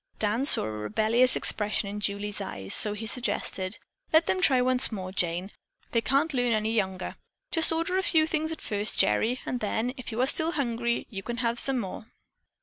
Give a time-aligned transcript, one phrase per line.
[0.17, 3.77] Dan saw a rebellious expression in Julie's eyes, so he suggested,
[4.11, 5.51] "Let them try once more, Jane.
[5.91, 7.17] They can't learn any younger.
[7.51, 11.05] Just order a few things at first, Gerry, and then, if you are still hungry,
[11.11, 12.07] you can have more."